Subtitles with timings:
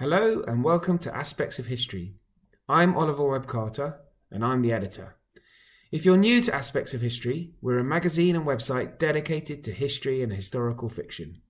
[0.00, 2.14] Hello and welcome to Aspects of History.
[2.66, 5.16] I'm Oliver Webb Carter and I'm the editor.
[5.92, 10.22] If you're new to Aspects of History, we're a magazine and website dedicated to history
[10.22, 11.42] and historical fiction.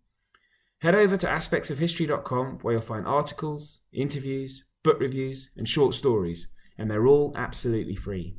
[0.80, 6.90] Head over to aspectsofhistory.com where you'll find articles, interviews, book reviews, and short stories, and
[6.90, 8.34] they're all absolutely free.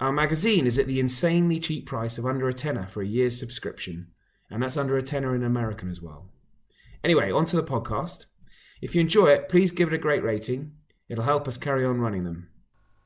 [0.00, 3.38] Our magazine is at the insanely cheap price of under a tenner for a year's
[3.38, 4.06] subscription,
[4.50, 6.30] and that's under a tenner in American as well.
[7.04, 8.24] Anyway, on to the podcast.
[8.80, 10.72] If you enjoy it, please give it a great rating.
[11.08, 12.48] It'll help us carry on running them.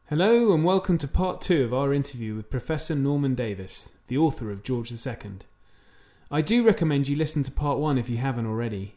[0.09, 4.51] Hello, and welcome to part two of our interview with Professor Norman Davies, the author
[4.51, 5.17] of George II.
[6.31, 8.95] I do recommend you listen to part one if you haven't already.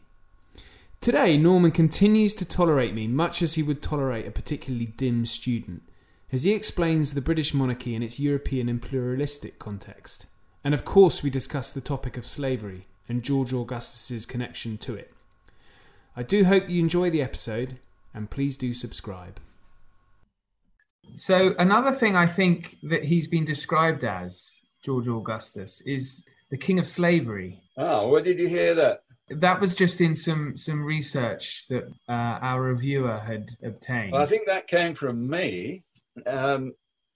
[1.02, 5.82] Today, Norman continues to tolerate me much as he would tolerate a particularly dim student,
[6.32, 10.26] as he explains the British monarchy in its European and pluralistic context.
[10.64, 15.12] And of course, we discuss the topic of slavery and George Augustus's connection to it.
[16.14, 17.78] I do hope you enjoy the episode,
[18.12, 19.40] and please do subscribe.
[21.14, 26.78] So, another thing I think that he's been described as, George Augustus, is the king
[26.78, 27.62] of slavery.
[27.78, 29.04] Oh, where did you hear that?
[29.30, 34.12] That was just in some some research that uh, our reviewer had obtained.
[34.12, 35.84] Well, I think that came from me.
[36.26, 36.74] Um,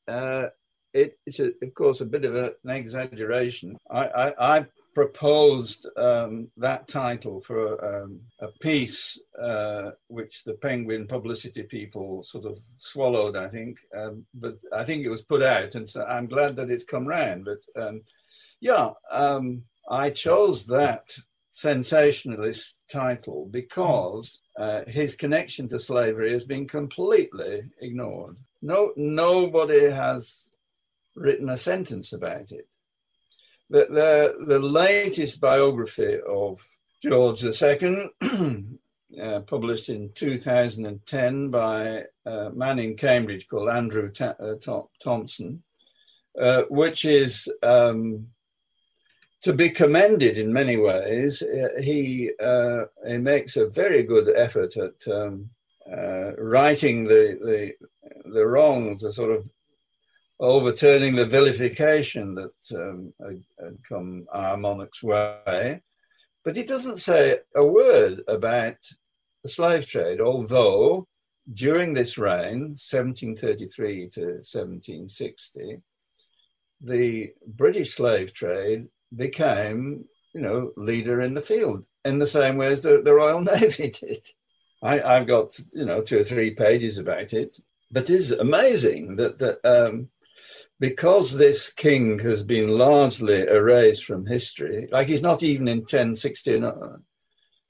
[0.08, 0.46] uh,
[0.94, 3.76] it, it's a, of course a bit of a, an exaggeration.
[3.90, 11.06] I, I, I proposed um, that title for um, a piece uh, which the Penguin
[11.06, 13.78] publicity people sort of swallowed, I think.
[13.94, 17.06] Um, but I think it was put out, and so I'm glad that it's come
[17.06, 17.44] round.
[17.44, 18.00] But um,
[18.60, 21.14] yeah, um, I chose that
[21.50, 28.34] sensationalist title because uh, his connection to slavery has been completely ignored.
[28.62, 30.48] No, nobody has
[31.14, 32.66] written a sentence about it
[33.70, 36.64] the, the, the latest biography of
[37.02, 38.10] George II,
[39.22, 44.54] uh, published in 2010 by a man in Cambridge called Andrew Ta- uh,
[45.02, 45.62] Thompson,
[46.40, 48.28] uh, which is um,
[49.42, 51.42] to be commended in many ways.
[51.42, 55.50] Uh, he, uh, he makes a very good effort at um,
[55.90, 59.48] uh, righting the, the, the wrongs, the sort of
[60.38, 65.82] overturning the vilification that um, had, come our monarch's way.
[66.44, 68.76] But he doesn't say a word about
[69.42, 71.06] the slave trade, although
[71.52, 75.80] during this reign, 1733 to 1760,
[76.80, 80.04] the British slave trade became,
[80.34, 83.90] you know, leader in the field in the same way as the, the Royal Navy
[83.90, 84.24] did.
[84.82, 87.58] I, have got, you know, two or three pages about it,
[87.90, 90.10] but it is amazing that, that um,
[90.78, 96.56] because this king has been largely erased from history, like he's not even in 1060
[96.56, 96.98] and, uh,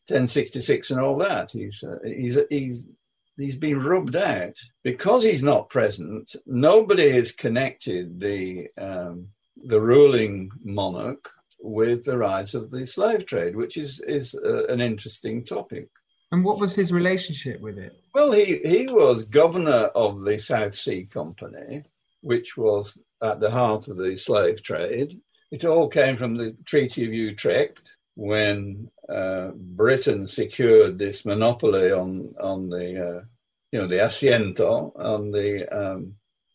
[0.08, 1.50] 1066 and all that.
[1.50, 2.88] He's, uh, he's, he's,
[3.36, 4.56] he's been rubbed out.
[4.82, 9.28] Because he's not present, nobody has connected the, um,
[9.64, 11.30] the ruling monarch
[11.60, 15.88] with the rise of the slave trade, which is, is uh, an interesting topic.
[16.32, 17.96] And what was his relationship with it?
[18.12, 21.84] Well, he, he was governor of the South Sea Company
[22.20, 25.20] which was at the heart of the slave trade.
[25.50, 32.34] It all came from the Treaty of Utrecht when uh, Britain secured this monopoly on
[32.40, 33.20] on the uh,
[33.70, 36.14] you know the asiento on the um,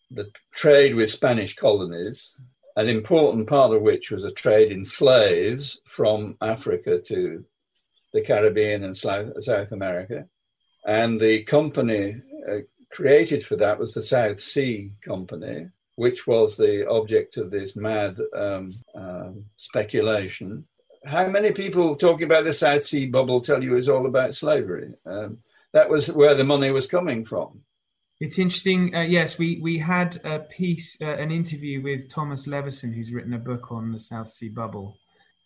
[0.09, 2.35] the trade with Spanish colonies,
[2.75, 7.45] an important part of which was a trade in slaves from Africa to
[8.13, 10.27] the Caribbean and South America,
[10.85, 12.57] and the company uh,
[12.91, 18.17] created for that was the South Sea Company, which was the object of this mad
[18.35, 20.65] um, um, speculation.
[21.05, 24.93] How many people talking about the South Sea bubble tell you it's all about slavery?
[25.05, 25.39] Um,
[25.73, 27.61] that was where the money was coming from.
[28.19, 28.93] It's interesting.
[28.93, 33.33] Uh, yes, we we had a piece, uh, an interview with Thomas Levenson, who's written
[33.33, 34.95] a book on the South Sea bubble.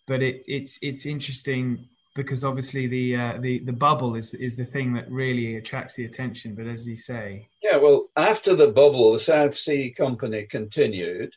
[0.06, 4.64] But it, it's it's interesting because obviously the uh, the the bubble is is the
[4.64, 6.54] thing that really attracts the attention.
[6.54, 11.32] But as you say, yeah, well, after the bubble, the South Sea Company continued.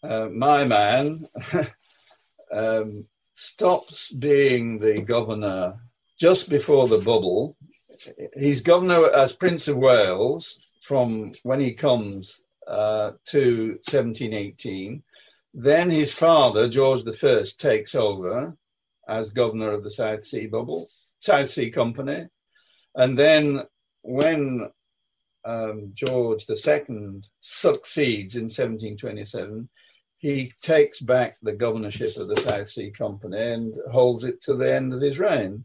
[0.00, 1.24] Uh, my man
[2.52, 3.04] um,
[3.34, 5.74] stops being the governor
[6.20, 7.56] just before the bubble.
[8.34, 15.02] He's governor as Prince of Wales from when he comes uh, to 1718.
[15.52, 18.56] Then his father, George I, takes over
[19.08, 20.88] as governor of the South Sea Bubble,
[21.20, 22.28] South Sea Company.
[22.94, 23.62] And then
[24.02, 24.68] when
[25.44, 29.68] um, George II succeeds in 1727,
[30.18, 34.74] he takes back the governorship of the South Sea Company and holds it to the
[34.74, 35.64] end of his reign.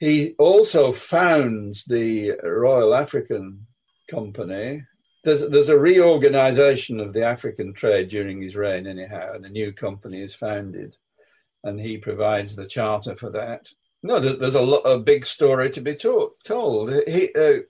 [0.00, 3.66] he also founds the Royal African
[4.10, 4.82] Company.
[5.24, 9.72] There's, there's a reorganization of the African trade during his reign, anyhow, and a new
[9.72, 10.96] company is founded,
[11.64, 13.68] and he provides the charter for that.
[14.02, 16.92] No, there's a, lot, a big story to be to- told.
[17.06, 17.60] He, uh,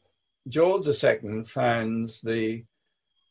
[0.48, 2.64] George II founds the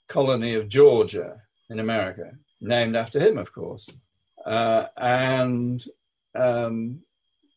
[0.08, 3.88] colony of Georgia in America, named after him, of course.
[4.46, 5.84] Uh, and
[6.36, 7.02] um,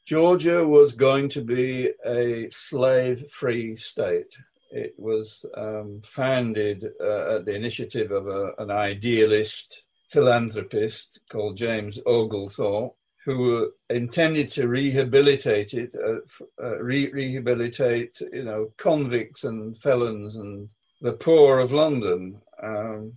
[0.07, 4.37] Georgia was going to be a slave free state.
[4.71, 9.85] It was um, founded uh, at the initiative of a, an idealist
[10.15, 12.95] philanthropist called James Oglethorpe,
[13.25, 16.21] who intended to rehabilitate it, uh,
[16.63, 20.71] uh, re- rehabilitate, you know, convicts and felons and
[21.01, 22.41] the poor of London.
[22.63, 23.15] Um,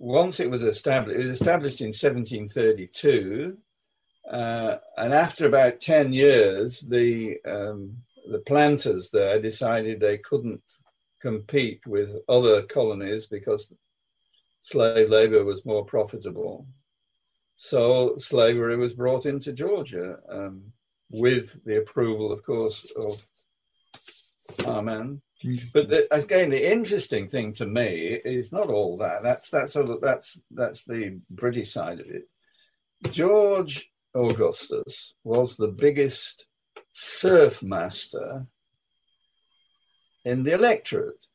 [0.00, 3.56] once it was established, it was established in 1732,
[4.28, 7.96] uh, and after about 10 years, the, um,
[8.28, 10.62] the planters there decided they couldn't
[11.20, 13.72] compete with other colonies because
[14.62, 16.66] slave labor was more profitable.
[17.56, 20.72] So slavery was brought into Georgia um,
[21.10, 23.26] with the approval, of course, of
[24.64, 25.20] Amen.
[25.72, 29.22] But the, again, the interesting thing to me is not all that.
[29.22, 32.28] That's that's sort of, that's that's the British side of it.
[33.10, 36.46] George Augustus was the biggest
[36.92, 38.46] serf master
[40.24, 41.26] in the electorate.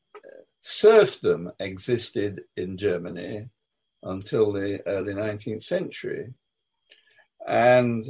[0.61, 3.47] Serfdom existed in Germany
[4.03, 6.33] until the early 19th century.
[7.47, 8.05] And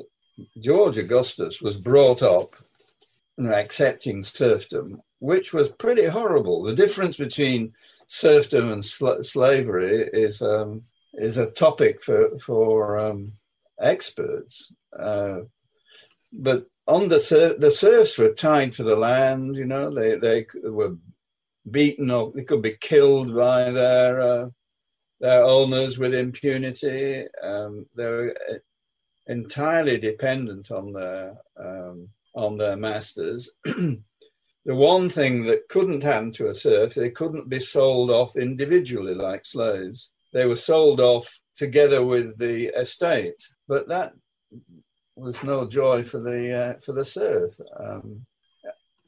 [0.59, 2.55] George Augustus was brought up
[3.39, 6.63] accepting serfdom, which was pretty horrible.
[6.63, 7.73] The difference between
[8.07, 10.83] serfdom and sl- slavery is um,
[11.13, 13.33] is a topic for for um,
[13.79, 14.73] experts.
[14.97, 15.41] Uh,
[16.33, 19.55] but on the ser- the serfs were tied to the land.
[19.55, 20.95] You know, they they were
[21.71, 24.49] beaten or they could be killed by their uh,
[25.19, 27.25] their owners with impunity.
[27.41, 28.53] Um, they were uh,
[29.27, 33.51] entirely dependent on their um, on their masters.
[33.65, 33.99] the
[34.65, 39.45] one thing that couldn't happen to a serf, they couldn't be sold off individually like
[39.45, 40.11] slaves.
[40.33, 44.13] They were sold off together with the estate, but that
[45.15, 47.59] was no joy for the uh, for the serf.
[47.79, 48.26] Um,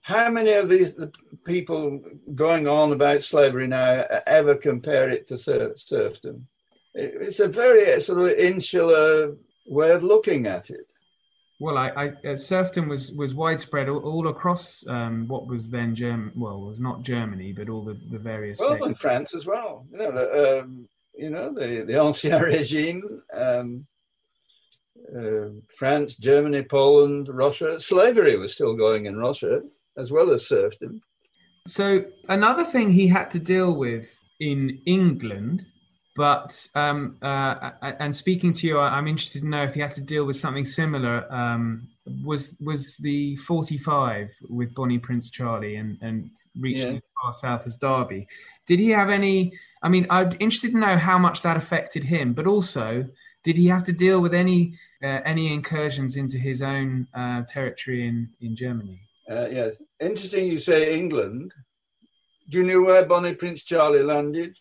[0.01, 1.12] how many of these the
[1.46, 2.01] people
[2.36, 6.48] going on about slavery now ever compare it to serf, serfdom?
[6.94, 9.36] It's a very sort of insular
[9.68, 10.88] way of looking at it.
[11.60, 15.94] Well, I, I uh, serfdom was was widespread all, all across um, what was then
[15.94, 16.31] German.
[16.36, 18.60] Well, was not Germany, but all the, the various.
[18.60, 19.86] Well, in France as well.
[19.92, 23.86] You know, the, um, you know the the ancien regime, um,
[25.13, 27.78] uh, France, Germany, Poland, Russia.
[27.78, 29.62] Slavery was still going in Russia
[30.00, 31.01] as well as serfdom.
[31.68, 35.66] So another thing he had to deal with in England
[36.19, 40.01] but um, uh, and speaking to you, I'm interested to know if you had to
[40.01, 41.31] deal with something similar.
[41.34, 41.88] Um,
[42.25, 46.30] was was the 45 with Bonnie Prince Charlie and and
[46.60, 46.98] reaching yeah.
[46.98, 48.28] as far south as Derby?
[48.66, 49.54] Did he have any?
[49.81, 53.06] I mean, I'm interested to know how much that affected him, but also
[53.46, 58.06] did he have to deal with any uh, any incursions into his own uh, territory
[58.06, 59.00] in in Germany?
[59.29, 59.69] Uh, yeah,
[60.00, 60.48] interesting.
[60.48, 61.53] You say England.
[62.50, 64.55] Do you know where Bonnie Prince Charlie landed?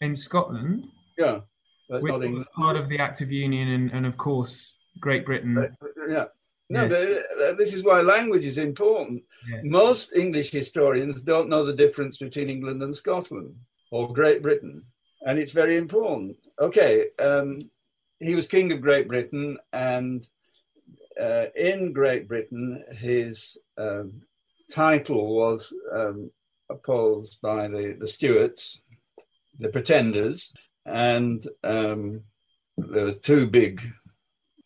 [0.00, 0.84] in Scotland.
[1.16, 1.40] Yeah,
[1.88, 5.74] that's which was part of the Act of Union, and, and of course Great Britain.
[6.08, 6.26] Yeah.
[6.70, 6.88] No, yeah.
[6.88, 9.22] but uh, this is why language is important.
[9.50, 9.62] Yes.
[9.64, 13.54] Most English historians don't know the difference between England and Scotland
[13.90, 14.82] or Great Britain,
[15.26, 16.36] and it's very important.
[16.60, 17.58] Okay, um,
[18.20, 20.26] he was King of Great Britain, and
[21.20, 24.22] uh, in Great Britain, his um,
[24.70, 26.30] title was um,
[26.70, 28.80] opposed by the, the Stuarts,
[29.58, 30.52] the Pretenders,
[30.86, 32.22] and um,
[32.76, 33.82] there were two big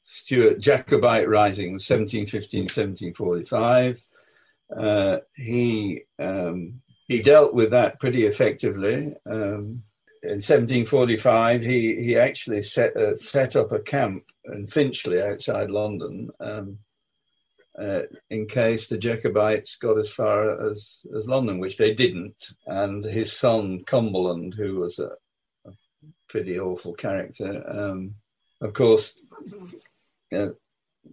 [0.04, 4.02] Stuart Jacobite risings, 1715, 1745.
[4.76, 9.14] Uh, he um, he dealt with that pretty effectively.
[9.26, 9.82] Um,
[10.22, 16.30] in 1745, he he actually set uh, set up a camp in Finchley outside London.
[16.40, 16.78] Um,
[17.78, 22.52] uh, in case the Jacobites got as far as, as London, which they didn't.
[22.66, 25.12] And his son, Cumberland, who was a,
[25.66, 25.72] a
[26.28, 28.14] pretty awful character, um,
[28.60, 29.18] of course,
[30.36, 30.48] uh,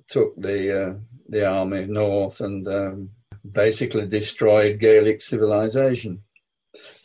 [0.08, 0.94] took the, uh,
[1.30, 3.10] the army north and um,
[3.50, 6.24] basically destroyed Gaelic civilization.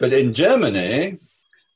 [0.00, 1.18] But in Germany,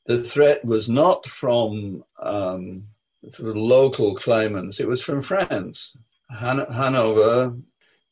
[0.09, 2.83] the threat was not from um,
[3.29, 5.95] sort of local claimants, it was from France.
[6.31, 7.55] Han- Hanover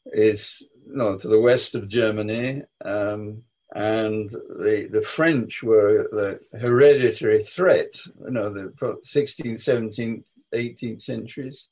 [0.05, 2.61] is no, to the west of Germany.
[2.85, 3.41] Um,
[3.73, 10.23] and the, the French were the hereditary threat, you know, the 16th, 17th,
[10.53, 11.67] 18th centuries.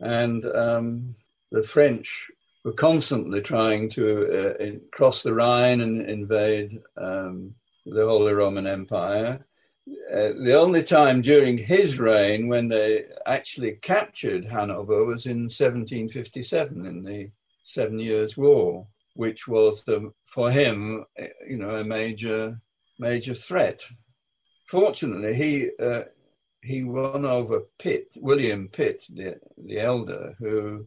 [0.00, 1.14] And um,
[1.50, 2.30] the French
[2.62, 7.54] were constantly trying to uh, cross the Rhine and invade um,
[7.86, 9.46] the Holy Roman Empire.
[9.88, 16.86] Uh, the only time during his reign when they actually captured Hanover was in 1757
[16.86, 17.30] in the
[17.64, 22.60] Seven Years' War, which was the, for him, uh, you know, a major
[22.98, 23.84] major threat.
[24.66, 26.02] Fortunately, he uh,
[26.62, 30.86] he won over Pitt, William Pitt, the the elder, who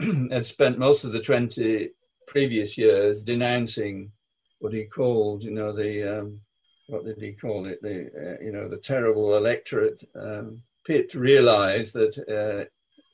[0.30, 1.90] had spent most of the 20
[2.26, 4.10] previous years denouncing
[4.58, 6.40] what he called, you know, the, um,
[6.86, 7.80] what did he call it?
[7.82, 8.10] The,
[8.40, 10.02] uh, you know, the terrible electorate.
[10.14, 12.64] Um, Pitt realized that uh,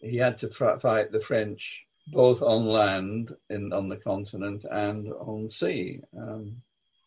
[0.00, 5.48] he had to fight the French both on land in, on the continent and on
[5.48, 6.56] sea, um,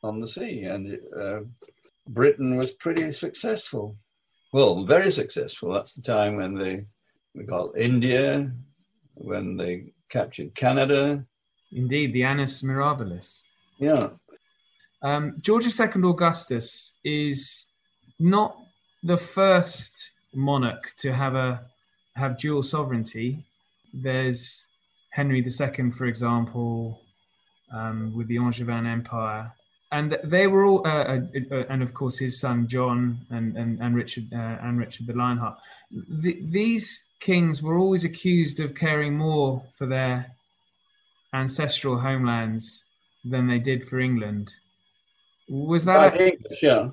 [0.01, 0.63] on the sea.
[0.63, 1.41] And uh,
[2.07, 3.97] Britain was pretty successful.
[4.53, 5.73] Well, very successful.
[5.73, 6.85] That's the time when they,
[7.35, 8.53] we got India,
[9.15, 11.25] when they captured Canada.
[11.71, 13.47] Indeed, the Annus Mirabilis.
[13.79, 14.09] Yeah.
[15.03, 17.67] Um, George II Augustus is
[18.19, 18.57] not
[19.03, 21.61] the first monarch to have a
[22.15, 23.43] have dual sovereignty.
[23.93, 24.65] There's
[25.09, 27.01] Henry II, for example,
[27.71, 29.51] um, with the Angevin Empire,
[29.91, 33.79] and they were all, uh, uh, uh, and of course his son John and and,
[33.81, 35.57] and Richard uh, and Richard the Lionheart.
[35.91, 40.31] The, these kings were always accused of caring more for their
[41.33, 42.85] ancestral homelands
[43.25, 44.53] than they did for England.
[45.53, 46.89] Was that a, English, yeah?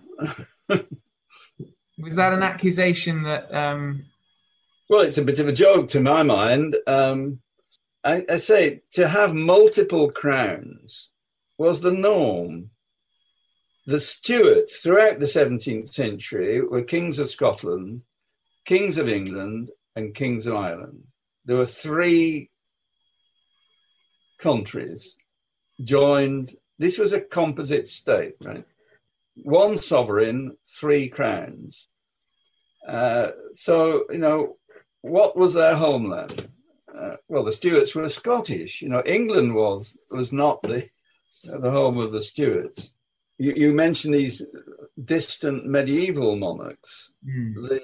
[1.99, 3.55] was that an accusation that?
[3.55, 4.05] Um,
[4.91, 6.77] well, it's a bit of a joke to my mind.
[6.87, 7.41] Um,
[8.05, 11.09] I, I say to have multiple crowns
[11.57, 12.69] was the norm.
[13.87, 18.03] The Stuarts throughout the 17th century were kings of Scotland,
[18.67, 21.05] kings of England, and Kings of Ireland.
[21.47, 22.51] There were three
[24.39, 25.15] countries
[25.83, 26.55] joined.
[26.81, 28.65] This was a composite state, right?
[29.35, 31.87] One sovereign, three crowns.
[32.89, 34.57] Uh, so, you know,
[35.03, 36.49] what was their homeland?
[36.99, 38.81] Uh, well, the Stuarts were Scottish.
[38.81, 40.89] You know, England was was not the
[41.45, 42.95] the home of the Stuarts.
[43.37, 44.43] You, you mentioned these
[45.05, 47.13] distant medieval monarchs.
[47.29, 47.69] Mm.
[47.69, 47.81] The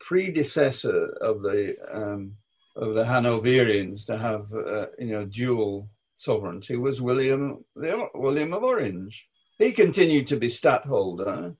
[0.00, 2.34] predecessor of the um,
[2.76, 9.26] of the Hanoverians to have uh, you know dual sovereignty was William William of Orange.
[9.58, 11.54] He continued to be stadtholder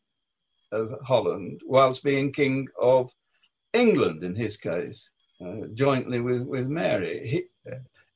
[0.70, 3.10] of Holland whilst being king of
[3.72, 5.08] England in his case,
[5.44, 7.26] uh, jointly with with Mary.
[7.26, 7.72] He,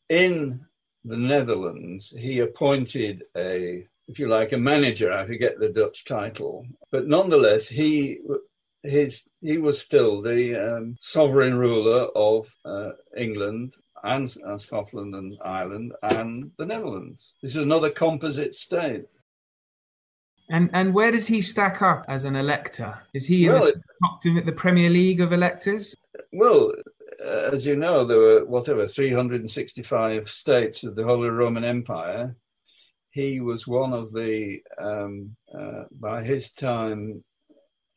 [0.09, 0.61] in
[1.05, 5.13] the Netherlands, he appointed a if you like, a manager.
[5.13, 8.19] I forget the Dutch title, but nonetheless, he
[8.83, 15.39] his he was still the um, sovereign ruler of uh, England and uh, Scotland and
[15.45, 17.35] Ireland and the Netherlands.
[17.43, 19.05] This is another composite state.
[20.51, 22.99] And and where does he stack up as an elector?
[23.15, 23.65] Is he well,
[24.25, 25.95] in the, the Premier League of electors?
[26.33, 26.75] Well,
[27.25, 32.37] uh, as you know, there were whatever 365 states of the Holy Roman Empire.
[33.11, 37.23] He was one of the, um, uh, by his time,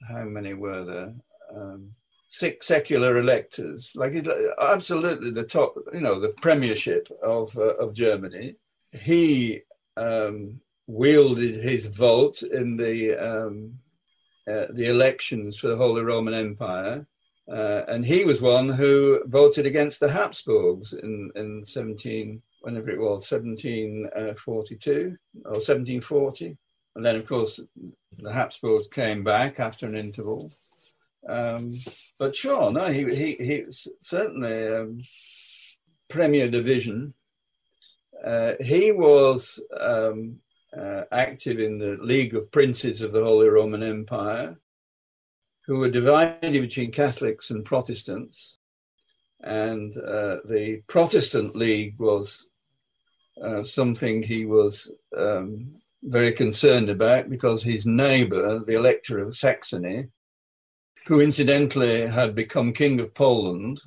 [0.07, 1.13] how many were there?
[1.55, 1.91] Um,
[2.37, 4.27] six secular electors, like
[4.59, 8.55] absolutely the top, you know, the premiership of uh, of Germany.
[8.91, 9.61] He
[9.95, 13.79] um, wielded his vote in the um,
[14.51, 17.07] uh, the elections for the Holy Roman Empire,
[17.49, 22.99] uh, and he was one who voted against the Habsburgs in in seventeen whenever it
[22.99, 26.57] was 1742 uh, or 1740
[26.95, 27.59] and then of course
[28.17, 30.51] the Habsburgs came back after an interval.
[31.27, 31.71] Um,
[32.19, 33.65] but sure, no, he he he
[34.01, 35.01] certainly um,
[36.09, 37.13] Premier Division.
[38.23, 40.37] Uh, he was um,
[40.75, 44.57] uh, active in the League of Princes of the Holy Roman Empire,
[45.65, 48.57] who were divided between Catholics and Protestants.
[49.41, 52.47] And uh, the Protestant League was
[53.43, 60.07] uh, something he was um, very concerned about because his neighbor, the Elector of Saxony,
[61.07, 63.81] who incidentally had become King of Poland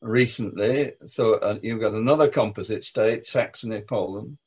[0.00, 4.38] recently, so uh, you've got another composite state, Saxony, Poland.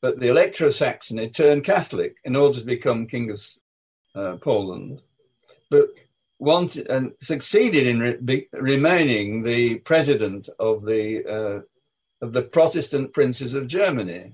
[0.00, 3.40] But the Elector of Saxony turned Catholic in order to become King of
[4.14, 5.00] uh, Poland,
[5.70, 5.88] but
[6.38, 11.60] wanted and succeeded in re- be, remaining the president of the uh,
[12.24, 14.32] of the Protestant princes of Germany.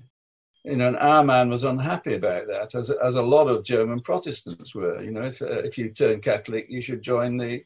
[0.65, 4.01] You know, and our man was unhappy about that, as, as a lot of German
[4.01, 5.01] Protestants were.
[5.01, 7.63] You know, if, uh, if you turn Catholic, you should join the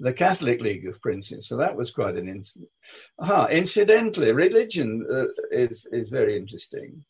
[0.00, 1.48] the Catholic League of Princes.
[1.48, 2.70] So that was quite an incident.
[3.18, 7.02] Aha, incidentally, religion uh, is, is very interesting.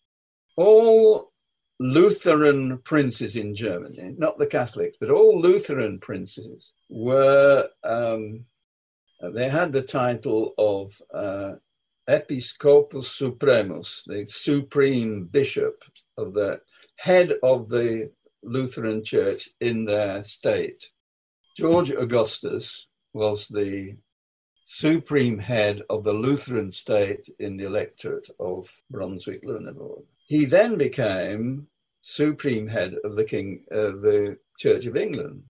[0.57, 1.33] All
[1.81, 8.45] Lutheran princes in Germany, not the Catholics, but all Lutheran princes were, um,
[9.21, 11.57] they had the title of uh,
[12.09, 15.83] Episcopus Supremus, the supreme bishop
[16.17, 16.61] of the
[16.97, 18.11] head of the
[18.43, 20.91] Lutheran Church in their state.
[21.57, 23.97] George Augustus was the
[24.65, 30.05] supreme head of the Lutheran state in the electorate of Brunswick Lüneburg.
[30.27, 31.67] He then became
[32.03, 35.43] supreme head of the king of the Church of England.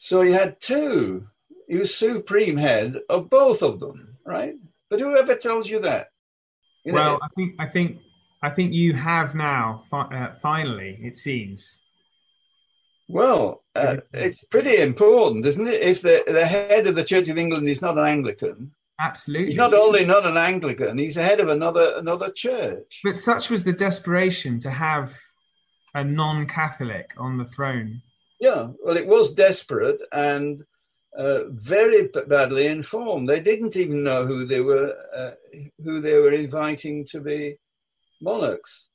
[0.00, 1.28] So he had two.
[1.68, 4.56] He was supreme head of both of them, right?
[4.92, 6.08] But whoever tells you that?
[6.84, 8.00] You well, I think I think
[8.42, 9.84] I think you have now.
[9.90, 11.78] Uh, finally, it seems.
[13.08, 15.80] Well, uh, it's pretty important, isn't it?
[15.80, 19.56] If the the head of the Church of England is not an Anglican, absolutely, he's
[19.56, 23.00] not only not an Anglican, he's the head of another another church.
[23.02, 25.18] But such was the desperation to have
[25.94, 28.02] a non-Catholic on the throne.
[28.40, 30.62] Yeah, well, it was desperate, and
[31.16, 33.28] uh, very badly informed.
[33.28, 35.32] They didn't even know who they were uh,
[35.84, 37.56] who they were inviting to be
[38.20, 38.88] monarchs.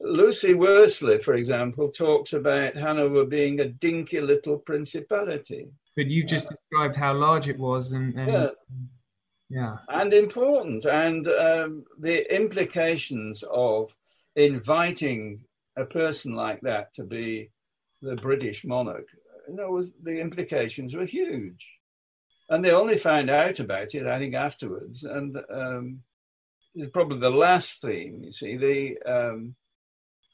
[0.00, 5.68] Lucy Worsley, for example, talks about Hanover being a dinky little principality.
[5.96, 8.48] But you just uh, described how large it was, and, and yeah.
[9.50, 13.94] yeah, and important, and um, the implications of
[14.36, 15.40] inviting
[15.76, 17.50] a person like that to be
[18.00, 19.08] the British monarch
[19.54, 21.66] know, was the implications were huge.
[22.48, 25.04] And they only found out about it, I think, afterwards.
[25.04, 26.00] And um,
[26.74, 28.22] it's probably the last theme.
[28.24, 29.54] You see, the um,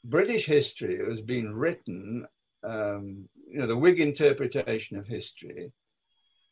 [0.03, 2.27] British history has been written.
[2.63, 5.71] Um, you know, the Whig interpretation of history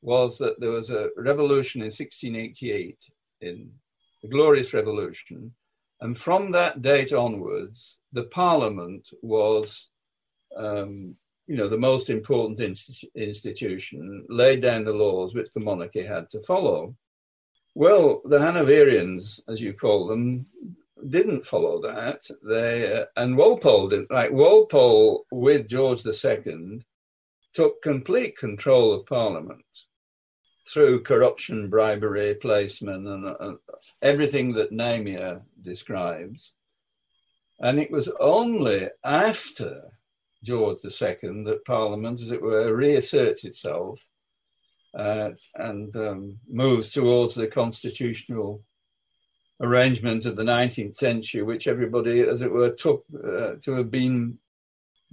[0.02, 2.98] was that there was a revolution in 1688,
[3.42, 3.72] in
[4.22, 5.54] the Glorious Revolution,
[6.02, 9.88] and from that date onwards, the Parliament was
[10.56, 11.16] um,
[11.48, 16.30] you know, the most important institu- institution, laid down the laws which the monarchy had
[16.32, 16.96] to follow.
[17.76, 20.46] Well, the Hanoverians, as you call them,
[21.10, 22.26] didn't follow that.
[22.42, 24.12] They uh, and Walpole didn't.
[24.12, 26.82] Like Walpole, with George II,
[27.54, 29.64] took complete control of Parliament
[30.68, 33.54] through corruption, bribery, placement, and uh,
[34.02, 36.54] everything that Namier describes.
[37.60, 39.92] And it was only after
[40.46, 44.02] George II that Parliament, as it were, reasserts itself
[44.98, 48.64] uh, and um, moves towards the constitutional
[49.62, 54.38] arrangement of the 19th century, which everybody, as it were, took uh, to have been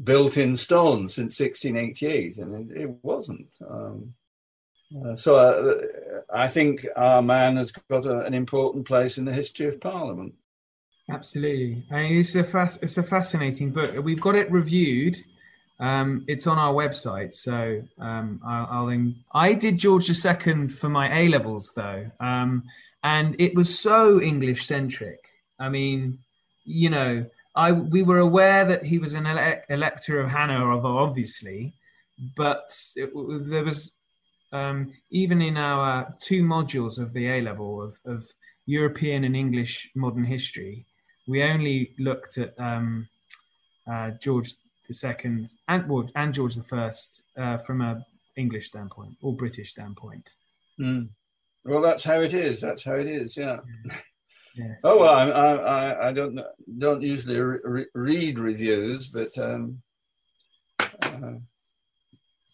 [0.03, 3.57] built in stone since 1688, and it, it wasn't.
[3.69, 4.15] Um,
[5.05, 9.33] uh, so uh, I think our man has got a, an important place in the
[9.33, 10.35] history of Parliament.
[11.15, 11.85] Absolutely.
[11.91, 13.95] I mean, it's a fas- it's a fascinating book.
[14.03, 15.19] We've got it reviewed.
[15.81, 18.69] Um, it's on our website, so um, I'll.
[18.71, 22.63] I'll in- I did George II for my A levels though, um,
[23.03, 25.21] and it was so English centric.
[25.59, 26.19] I mean,
[26.65, 31.75] you know, I we were aware that he was an ele- elector of Hanover, obviously,
[32.37, 33.11] but it,
[33.49, 33.93] there was
[34.53, 38.25] um, even in our two modules of the A level of, of
[38.67, 40.87] European and English modern history,
[41.27, 43.09] we only looked at um,
[43.91, 44.55] uh, George
[44.91, 46.91] II and, well, and George I
[47.39, 48.05] uh, from a
[48.37, 50.29] English standpoint or British standpoint.
[50.81, 51.09] Mm.
[51.65, 52.61] Well, that's how it is.
[52.61, 53.37] That's how it is.
[53.37, 53.59] Yeah.
[54.55, 54.81] Yes.
[54.85, 56.39] Oh well, I, I, I don't
[56.77, 59.81] don't usually re- read reviews, but um,
[60.79, 61.39] uh,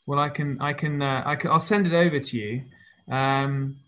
[0.07, 2.63] well, I can I can uh, I can I'll send it over to you.
[3.13, 3.79] Um,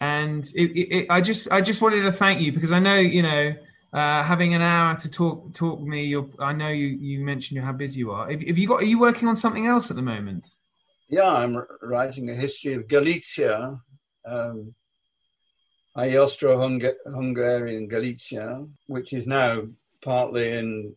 [0.00, 2.96] and it, it, it, I just I just wanted to thank you because I know
[2.96, 3.54] you know
[3.92, 6.04] uh, having an hour to talk talk me.
[6.04, 8.30] You're, I know you you mentioned how busy you are.
[8.30, 8.82] Have, have, you got?
[8.82, 10.48] Are you working on something else at the moment?
[11.08, 13.80] Yeah, I'm writing a history of Galicia,
[14.26, 14.74] um,
[15.96, 19.62] Austro-Hungarian Galicia, which is now
[20.02, 20.94] partly in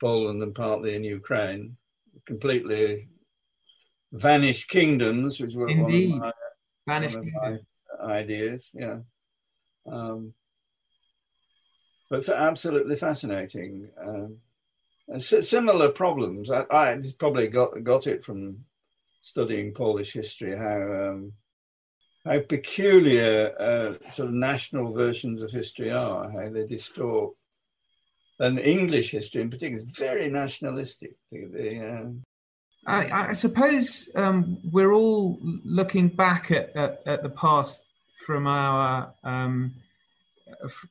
[0.00, 1.76] Poland and partly in Ukraine.
[2.26, 3.08] Completely
[4.12, 6.10] vanished kingdoms, which were Indeed.
[6.10, 6.34] one of
[6.86, 7.60] my, vanished one of
[8.00, 8.70] my ideas.
[8.74, 8.98] Yeah.
[9.86, 10.34] Um,
[12.10, 13.88] but absolutely fascinating.
[14.00, 14.38] Um,
[15.20, 16.50] similar problems.
[16.50, 18.64] I, I, probably got got it from
[19.22, 20.56] studying Polish history.
[20.56, 21.32] How um,
[22.24, 27.34] how peculiar uh, sort of national versions of history are, how they distort.
[28.40, 31.16] And English history, in particular, is very nationalistic.
[31.30, 31.80] The,
[32.86, 37.84] uh, I, I, suppose um, we're all looking back at, at, at the past
[38.26, 39.74] from our um,
[40.64, 40.86] f-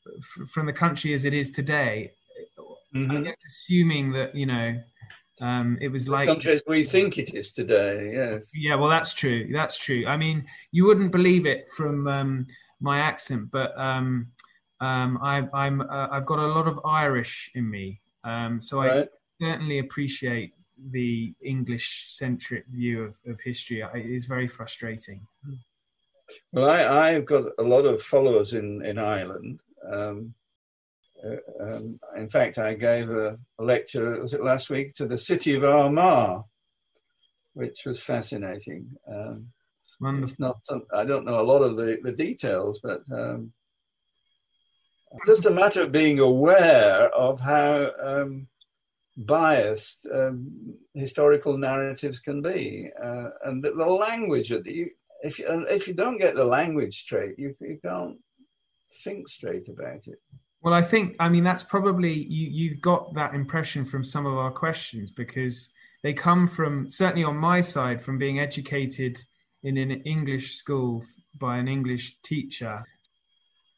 [0.49, 2.11] from the country as it is today.
[2.95, 3.11] Mm-hmm.
[3.11, 4.79] I guess assuming that you know
[5.41, 8.11] um, it was like country as we think it is today.
[8.13, 8.51] Yes.
[8.55, 9.49] Yeah, well, that's true.
[9.51, 10.05] That's true.
[10.07, 12.45] I mean, you wouldn't believe it from um,
[12.79, 14.27] my accent, but um,
[14.79, 19.09] um I, I'm uh, I've got a lot of Irish in me, um, so right.
[19.09, 20.53] I certainly appreciate
[20.91, 23.83] the English centric view of, of history.
[23.93, 25.25] It is very frustrating.
[26.53, 29.59] Well, I, I've got a lot of followers in in Ireland.
[29.91, 30.35] Um,
[31.25, 35.17] uh, um, in fact, I gave a, a, lecture, was it last week, to the
[35.17, 36.43] city of Armagh,
[37.53, 38.87] which was fascinating.
[39.09, 39.47] Um,
[40.21, 43.53] it's not some, I don't know a lot of the, the details, but um,
[45.25, 48.47] just a matter of being aware of how um,
[49.17, 54.89] biased um, historical narratives can be, uh, and the, the language that the,
[55.23, 58.17] if you, if you don't get the language straight, you, you can't
[59.03, 60.19] think straight about it.
[60.61, 64.37] Well, I think, I mean, that's probably, you, you've got that impression from some of
[64.37, 65.71] our questions because
[66.03, 69.17] they come from, certainly on my side, from being educated
[69.63, 71.03] in an English school
[71.37, 72.85] by an English teacher.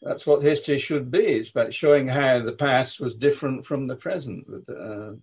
[0.01, 1.25] That's what history should be.
[1.25, 4.45] It's about showing how the past was different from the present.
[4.69, 5.13] Uh,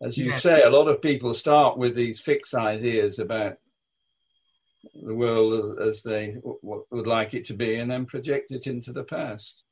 [0.00, 0.42] as you yes.
[0.42, 3.58] say, a lot of people start with these fixed ideas about
[5.02, 9.04] the world as they would like it to be and then project it into the
[9.04, 9.64] past.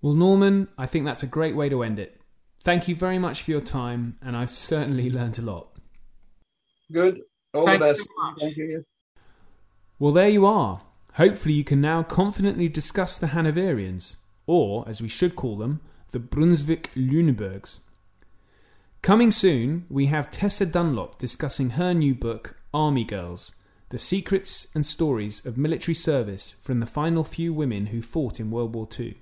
[0.00, 2.20] Well, Norman, I think that's a great way to end it.
[2.64, 5.68] Thank you very much for your time, and I've certainly learned a lot.
[6.92, 7.20] Good.
[7.54, 8.00] All Thanks the best.
[8.00, 8.84] So Thank you.
[9.98, 10.82] Well, there you are.
[11.14, 16.18] Hopefully, you can now confidently discuss the Hanoverians, or, as we should call them, the
[16.18, 17.80] Brunswick Lüneburgs.
[19.02, 23.54] Coming soon, we have Tessa Dunlop discussing her new book, Army Girls
[23.92, 28.50] The Secrets and Stories of Military Service from the Final Few Women Who Fought in
[28.50, 29.18] World War II.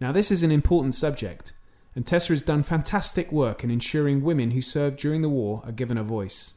[0.00, 1.50] Now, this is an important subject,
[1.96, 5.72] and Tessa has done fantastic work in ensuring women who served during the war are
[5.72, 6.54] given a voice.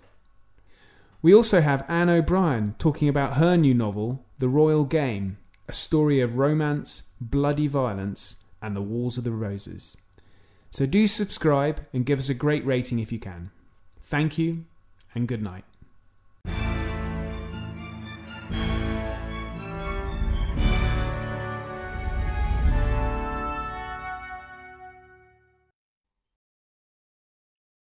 [1.23, 6.21] We also have Anne O'Brien talking about her new novel, The Royal Game, a story
[6.21, 9.97] of romance, bloody violence, and the Wars of the Roses.
[10.69, 13.49] So do subscribe and give us a great rating if you can.
[14.03, 14.65] Thank you,
[15.15, 15.65] and good night.